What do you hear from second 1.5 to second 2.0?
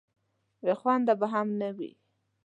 نه وي.